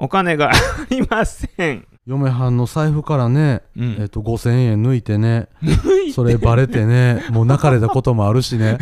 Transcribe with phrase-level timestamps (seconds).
[0.00, 0.52] お金が あ
[0.88, 1.86] りません。
[2.06, 5.48] 嫁はんの財布からね、うんえっと5000円抜いてね
[6.14, 8.78] それバレてね もう泣かれたこともあるしね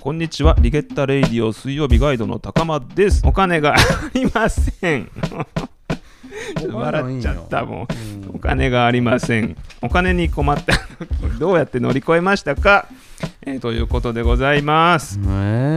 [0.00, 3.22] こんにちは、リゲッタレイディオ水曜日ガイドの高間です。
[3.24, 3.76] お金が あ
[4.12, 5.10] りません。
[6.70, 7.88] 笑っちゃったもん。
[8.34, 9.56] お金がありません。
[9.80, 12.86] お金に困った時どうやって乗り越えましたか、
[13.46, 15.18] えーということでございます。
[15.18, 15.73] ねえ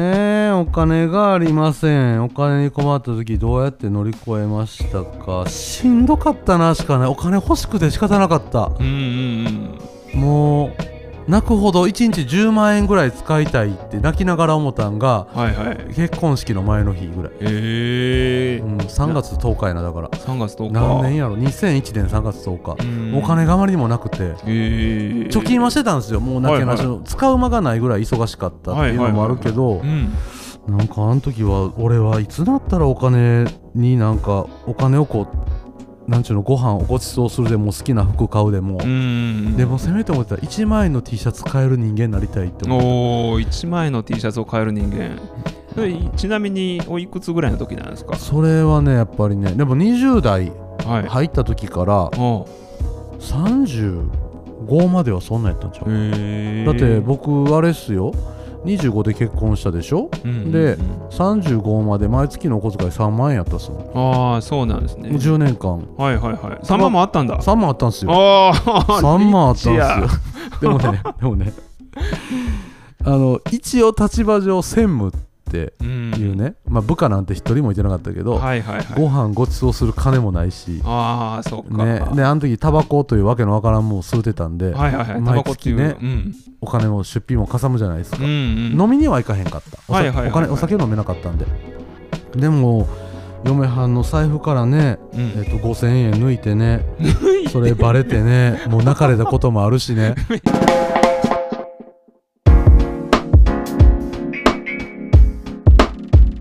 [0.60, 2.24] お金がありません。
[2.24, 5.48] お金に困った時どうやって乗り越えましたか？
[5.48, 8.71] しんどかったなしかないお金欲しくて仕方なかった。
[8.79, 9.79] うんうん
[10.14, 10.20] うん。
[10.20, 10.71] もう
[11.28, 15.93] 泣くほど1日10万円ぐらい使いたいって泣きながら思ったんがはいはい。
[15.93, 20.10] 結婚式の前の日ぐらい、えー、うん、3月10日やなだから。
[20.10, 20.74] 3月10日。
[20.74, 22.82] 何年やろ？2001年3月10日。
[22.82, 23.18] うん。
[23.18, 24.18] お金があまりにもなくて。
[24.46, 26.21] えー、貯金はしてたんですよ。
[26.21, 30.14] もうなけなしの、使う間がないぐらい忙しかったっていうのもあるけど、うん。
[30.68, 35.28] なんかあの時は俺はいつだったらお金になんかお金をこ
[36.08, 39.58] うなんちゅうのご飯をごちそうするでも好きな服買うでも、うん。
[39.58, 42.90] でもせめて思ってたら1万円の T シャツ買える人間になりたいって思ってお
[43.32, 45.20] お1万円の T シャツを買える人間。
[46.16, 48.16] ちなみにおいくつぐらいの時なんですか？
[48.16, 50.52] それはねやっぱりねでも20代
[50.86, 52.48] はい、入った時からお
[53.20, 58.14] 35まではそんなんやったんちゃう、だって僕あれっすよ
[58.66, 60.09] 25で結婚したでしょ？
[60.25, 61.08] うんでうんうん。
[61.09, 64.33] 35まで毎月のお小遣い3万円やったっすもん。
[64.33, 65.09] ああそうなんですね。
[65.09, 65.88] 10年間。
[65.97, 66.66] はいはいはい。
[66.66, 67.38] 3万もあったんだ。
[67.38, 68.11] 3万あったんすよ。
[68.11, 68.53] ああ
[69.02, 69.78] 3万あったんすよ。
[70.61, 71.53] でもねでもね。
[73.03, 75.11] あの一応立場上専務っ
[75.52, 78.86] てうんいうね、まあ、部下なんて一人もいてなかったけど、はいはいはい。
[79.00, 81.86] ご飯ごちそうする金もないし、ああそうか。
[81.86, 85.06] ね、であの時タバコというわけのわからんもんを吸うてたんで、はいはいはい。
[85.08, 86.36] タ毎月ねうん。
[86.62, 88.28] お金も出費もかさむじゃないですか、うんう
[88.76, 88.82] ん。
[88.82, 89.80] 飲みには行かへんかった。
[89.88, 90.32] お,、はいはいはいはい。
[90.32, 91.46] お金お酒飲めなかったんで。
[92.36, 92.88] でも
[93.46, 95.20] 嫁はんの財布からね、うん。
[95.38, 96.86] えっと5000円抜いてね
[97.52, 100.16] それバレてねもう泣かれたこともあるしね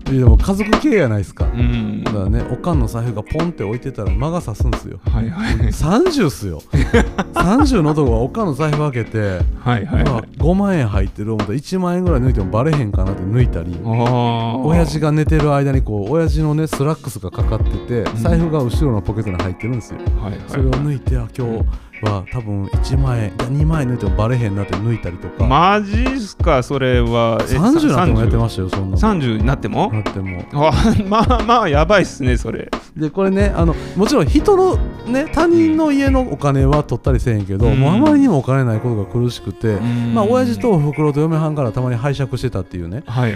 [0.09, 1.45] でも家族系やないですか。
[1.45, 2.03] うん。
[2.03, 4.99] だからねおかんの財布がポンって置いてたら魔が差すんすよ。
[5.11, 5.55] はいはい。
[5.55, 6.61] 30っすよ。
[7.33, 18.15] 30の男がおかんの財布開けて、はいはいまあはい5万円入ってる思ったら1万円ぐらい抜いてもバレへんかなって抜いたり親父が寝てる間にこう親父のねスラックスがかかっててん。
[18.15, 20.41] 財布が後ろのポケットに入ってるんですよ、はいはい。
[20.47, 21.65] それを抜いてあ今日
[22.01, 27.37] は多分1万円いや2万円抜いてもバレへんなって抜いたりとか、マジっすかそれは。
[27.41, 28.97] え30なんてもやって30ましたよそんなの。
[28.97, 29.91] 30になっても？
[29.91, 30.43] なっても。
[30.53, 30.71] あ
[31.07, 32.69] まあまあやばいっすねそれ。
[32.95, 37.79] でこれねあのもちろん人のね他人の家のお金は取ったりせえへんけど、うん。
[37.79, 40.13] もうあまりにもお金ないことが苦しくて、ん。
[40.13, 43.03] まあ親父とおふくろと嫁はんからたまに拝借してたっていうね。
[43.05, 43.35] はい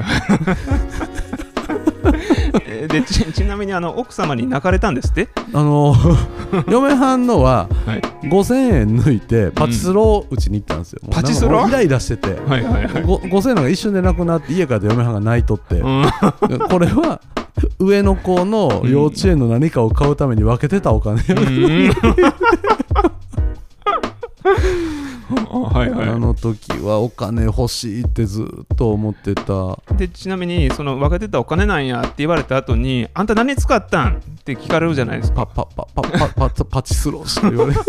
[2.83, 5.29] えでち ちなみにあの奥様に泣かれたんですって？
[5.53, 5.95] あの
[6.67, 8.01] 嫁はんのははい。
[8.27, 13.03] 5000円抜いてパチスロを打ちに行ったんですよ、もうパチスロイライラしてて、はいはいはい。
[13.03, 16.05] ご5000円のが一瞬でなくなって家から嫁はんが泣いとって、うん。
[16.69, 17.21] これは
[17.79, 21.91] 上の子の幼稚園の何かを買うために分けてたお金、うん
[25.31, 29.77] はいあはの時はお金欲しいってずっと思ってた。
[29.93, 35.45] いでちなみにその分けてたお金なんやって言われた後にあんた何に使ったんって聞かれるじゃないですか。
[35.45, 37.73] パパパパパパパチスロしか言われ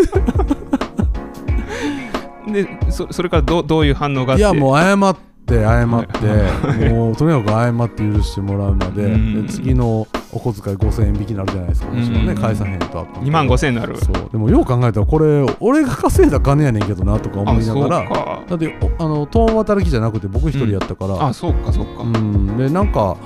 [2.63, 4.43] でそそれからどうどういう反応があって？
[4.43, 9.47] いやもう謝って謝ってもうとにかく謝って許してもらうまでうん。
[9.47, 11.89] で次のお小遣い5000円引きになるじゃないですか。
[11.91, 13.97] もちろんねうん返さへんとあかん2万5000円になる。
[13.99, 14.31] そう。
[14.31, 18.43] でもよう考えたらこれ俺が稼いだ金やねんけどなとか思いながらか。
[18.49, 22.03] だっておあの共働きじゃなくて僕一人やったから、あそうかそうか。
[22.03, 23.17] うん、でなんか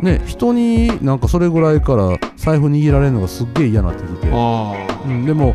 [0.00, 5.54] ね人になんかそれぐらいから財布握られるのがすっげえ嫌になってきて、あうん、でも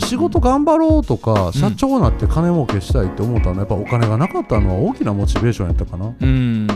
[0.00, 6.14] 仕事頑張ろうとか社長になって金儲けしたいって思ったのはやっぱお金がなかったのは大きなモチベーションやったかな。
[6.20, 6.66] うん。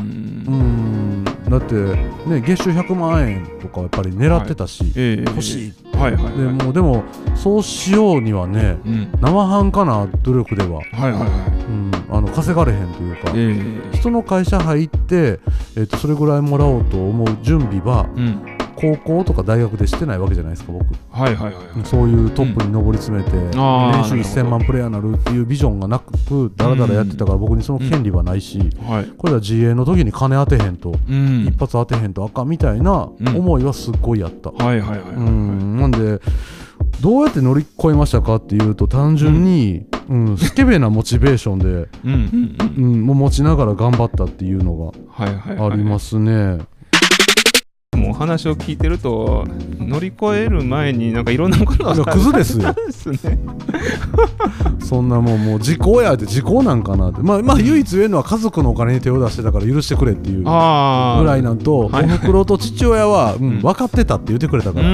[0.47, 1.25] うん。
[1.49, 6.37] だってね月収100万円とかやっぱり狙ってたし、ええ欲しいはいはいはい。
[6.39, 9.13] でもうでもそうしようにはねうん。
[9.21, 11.29] 生半可な努力では、はいはいはい。
[11.29, 13.97] うん、あの稼がれへんというか、ええ。
[13.97, 15.41] 人の会社入って、
[15.77, 18.54] えっとそれぐらいもらおうと思う準備はうん
[18.97, 20.85] 高校とか大学でしてないわけじゃないですか僕。
[21.11, 21.85] はいはいはいはい。
[21.85, 29.07] そういうトップに上り詰めて、あー年収1000万プレイヤーになるっていうビジョンがなくダラダラやってたから僕にその権利はないし、はい。
[29.17, 31.47] これは自営の時に金当てへんと、うん。
[31.47, 33.29] 一発当てへんとあかんみたいなうん。
[33.37, 35.77] 思いはすっごいやった、はいはいはいはいうん。
[35.81, 36.21] なんで
[37.01, 40.39] どうやって乗り越えましたかっていうと単純に、うん。
[40.39, 42.57] スケベなモチベーションで、うん。
[42.77, 43.03] うん。
[43.07, 45.73] 持ちながら頑張ったっていうのはいはいがはい。
[45.73, 46.19] あります
[47.95, 48.03] ね。
[48.03, 49.45] もお話を聞いてると
[49.79, 52.69] 乗り越える前になんかいろんなことがクズですよ。
[52.69, 52.75] ね。
[54.85, 57.21] そんなもんもう時効やって時効なんかなって。
[57.23, 63.61] まあまあ唯一言えるのは家族のお金に手を出してたから許してくれっていうぐらいなんとおふくろと父親は、うんうん。
[63.61, 64.87] 分かってたって言ってくれたうから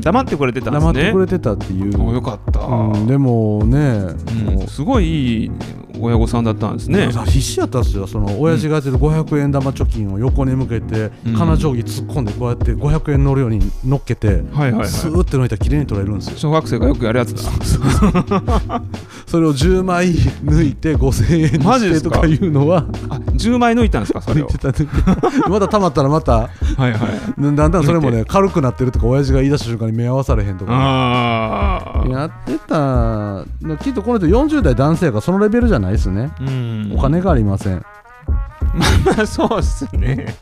[0.00, 4.00] 黙ってくれてたんです黙ねってくれてたっていう、およかった、うん、でもね、
[4.44, 4.62] もう。
[4.62, 5.50] うんすごいいい
[6.00, 7.08] 親御さんだったんですね。
[7.26, 8.06] 必死やったっすよ。
[8.06, 11.34] その親父がやってる500円玉貯金を横に向けて、うん。
[11.36, 14.88] 金定規突っ込んでこうやって500円乗るように乗っけて、はいはいはい。
[14.88, 16.36] スーって抜いたら綺麗に取れるんですよ。
[16.38, 17.40] 小学生がよくやるやつだ。
[19.26, 20.08] それを10枚
[20.44, 22.86] 抜いて5000円にマジでとかいうのは。
[23.10, 24.20] あ10枚抜いたんですか？
[24.22, 24.48] それを。
[25.48, 26.48] まだたまったらまたは
[26.78, 27.56] いはい。
[27.56, 32.04] だんだんそれもね軽くなってるとか親父が言い出した瞬間に目合わされへんとか。
[32.08, 33.44] やってた
[33.82, 35.87] きっとこの人40代男性やからそのレベルじゃない？
[35.92, 36.30] ですね。
[36.40, 36.92] うん。
[36.94, 37.84] お金がありません。
[39.04, 40.36] まあそうっすね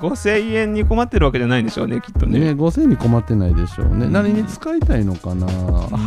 [0.00, 2.38] 5000円に困ってるわけじゃないんでしょうねきっとね。
[2.38, 4.12] ね、5000円に困ってないでしょうね、うん。
[4.12, 5.48] 何に使いたいのかな、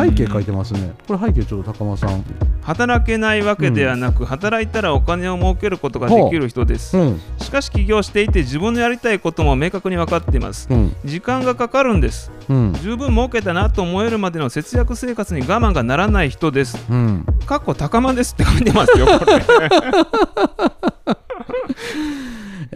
[0.05, 2.23] 背景書いてますね、これ背景ちょっと高間さん、
[2.61, 7.01] 働けないわけではなく、働いたらお金を儲けることができる人です、う。
[7.03, 10.67] ん、しかし起業していて自分のやりたいことも明確に分かっています。
[10.69, 12.31] うん、時間がかかるんです。
[12.49, 16.77] うん、十分儲けたなと思えるまでの節約生活に我慢がならない人です。
[16.89, 19.43] うん、かっこ高間ですって書いてますよこれ。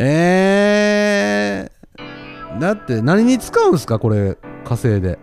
[0.01, 0.38] えー、
[2.59, 5.17] だって何に使うんですか、これ、稼いで、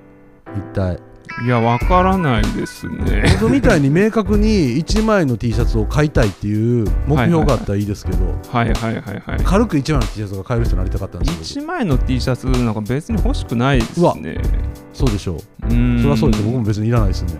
[0.56, 0.98] 一体。
[1.44, 3.24] いやわからないですね。
[3.38, 9.44] 僕みたいに明確に1万円の T シャツを買いたいっていう目標があったらいいですけど、はいはいはいはい。
[9.44, 14.38] 軽く1万円の T シャツが買える人になりたかったんですよ、1枚の T シャツなんか別に欲しくないですね。
[14.40, 17.34] 僕そうでしょう、それはそうですよ、僕も別にいらないですね。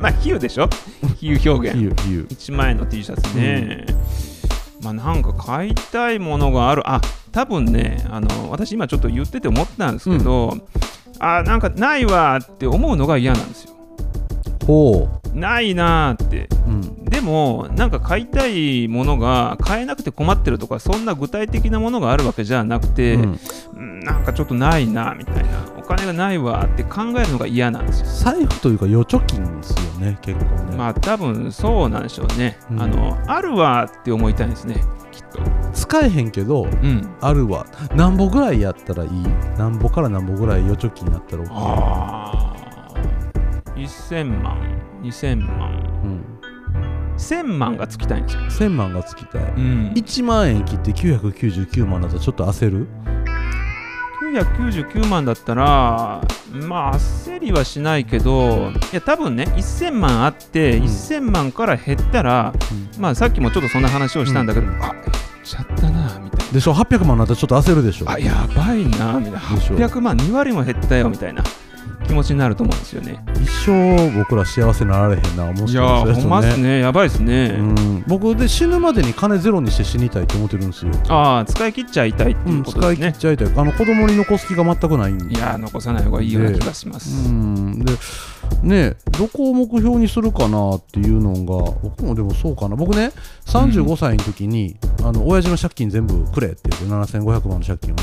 [0.00, 0.68] まあ比喩でしょ？
[1.14, 1.78] 比喩表現。
[1.78, 2.24] いいよ、いいよ。
[2.24, 3.86] 1万円の T シャツね、
[4.82, 6.82] まあなんか買いたいものがある。
[6.90, 7.00] あ
[7.32, 10.56] 多分ねあの私今ちょっと言ってて思ったんですけど、
[11.18, 13.72] あなんかないわって思うのが嫌なんですよ。
[14.66, 16.48] ほないなーって。
[16.66, 16.70] う。
[16.70, 17.04] うん。
[17.04, 23.38] でもなんか買いたいものが買えなくて困ってるとかそんな具体的なものがあるわけじゃなくて、うん。
[23.76, 25.62] うんなんかちょっとないなみたいな。
[25.78, 28.32] お金がないわって考えるのが嫌なんですよ。
[28.32, 32.82] 財布というか預貯金ですよね結構ね、まあ多分そうなんでしょうね、うん。
[32.82, 34.80] あのあるわって思いたいんですね
[35.10, 35.40] きっと。
[35.72, 37.14] 使えへんけどうん。
[37.20, 37.66] あるわ。
[37.94, 39.10] なんぼぐらいやったらいい？
[39.58, 42.41] なんぼからなんぼぐらい預貯金になったら OK ああ
[43.84, 45.70] 1000万2000万。
[46.04, 46.24] うん、
[47.16, 49.42] 1000万がつきたいんですよ、1000万がつきたい。
[49.42, 52.88] うん、1万円切って999万だとちょっと焦る
[54.34, 60.84] ？999万だったらまあ焦りはしないけどいや多分ね1000万あって、うん。
[60.84, 62.54] 1000万から減ったら
[62.98, 64.82] まあさっきもちょっとそんな話をしたんだけど、あ減っ
[65.44, 68.06] ちゃったなみたいでしょ？800万になったらちょっと焦るでしょ？
[68.06, 69.40] なあやばいなみたいな。
[69.40, 69.76] でしょ。
[69.76, 71.44] 800万2割も減ったよみたいな
[72.12, 73.24] 気持ちになると思うんですよね。
[73.40, 76.80] 一生僕ら幸せになられへんな面い白いやーほんまっすね。
[76.80, 83.48] やばいっすね、うん、僕で死ぬまでに金ゼロにして死にたいと思ってるんですよ、ああ使い切っちゃいたいってう、いうんこと使い切ですねっ、ちゃいたい。
[83.56, 85.34] あの子供に残す気が全くないんで。
[85.34, 87.82] いやー残さない方がいいような気がします、うん。
[87.82, 87.92] で
[88.62, 92.76] ねどこを目標にするかなっていうのが僕もでもそうかな。
[92.76, 93.12] 僕ね
[93.46, 98.02] 35歳の時に、あの親父の借金全部くれって言って7500万の借金をね、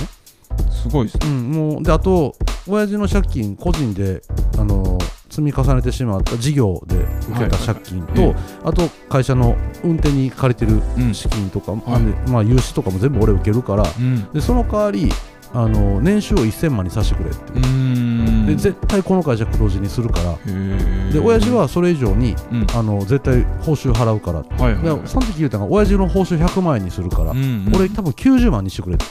[0.72, 1.28] すごいっすね。
[1.28, 2.36] うん、もうであと
[2.70, 4.22] 親父の借金個人で
[4.58, 4.98] あの
[5.30, 6.96] 積み重ねてしまった事業で
[7.30, 11.14] 受けた借金と、あと会社の運転に借りてるうん。
[11.14, 11.82] 資金とか、はい。
[11.88, 14.32] あんでまあ、融資とかも全部俺受けるからうん。
[14.34, 15.10] でその代わり
[15.54, 17.54] あの年収を1000万にさせてくれって、
[18.48, 20.38] で絶対この会社黒字にするから。
[21.12, 22.68] で親父はそれ以上にうん。
[22.74, 25.00] あの絶対報酬払うからはいはいはい。
[25.02, 29.06] でその時言うたのが親父の報酬100万円にするから、うん俺多分90万にしてくれって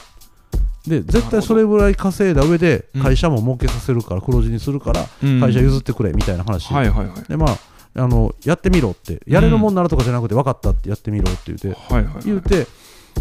[0.88, 3.02] で絶対それぐらい稼いだ上でうん。
[3.02, 5.40] 会社も儲けさせるから黒字にするからうん。
[5.40, 7.22] 会社譲ってくれみたいな話、はいはいはい。
[7.28, 7.56] でまあ
[7.94, 9.20] あのやってみろって。
[9.26, 12.24] やれるもんならとかじゃなくて分かったってやってみろって言ってはいはいはい。
[12.24, 12.66] 言うて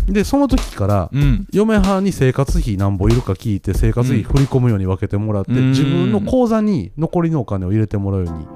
[0.06, 1.48] でその時からうん。
[1.52, 5.72] 嫁はんに生活費なんぼいるか聞いて生活費振り込むように分けてもらって、うん。
[5.72, 8.48] 自分の口座に残りのお金を入れてもらうようにへ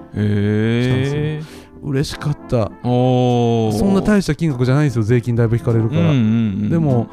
[1.40, 1.44] え。
[1.84, 2.72] 嬉しかった。
[2.84, 5.04] そんな大した金額じゃないんですよ。
[5.04, 6.18] 税金だいぶ引かれるから、うんうんう
[6.66, 6.70] ん。
[6.70, 7.08] でも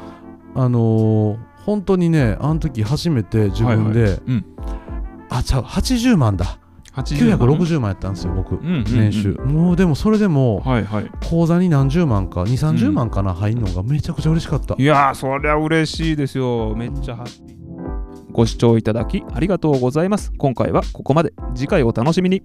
[0.53, 4.21] あのー本当にねあの時初めて自分で、はいはい。
[4.27, 4.45] うん。
[5.29, 6.57] あちゃう80万だ。
[6.95, 7.89] 80 960万。
[7.91, 8.83] やったんですよ僕、んうんうん。
[8.85, 9.33] 年収。
[9.33, 11.11] もうでもそれでもはいはい。
[11.29, 14.73] 口座に何十万か2 3 0万かな、入んのがめちゃくちゃ嬉しかった。
[14.79, 16.73] いやーそりゃ嬉しいですよ。
[16.75, 17.59] めっちゃハッピー。
[18.31, 20.31] ご視聴いただきありがとうございます。
[20.39, 21.33] 今回はここまで。
[21.53, 22.41] 次回お楽しみに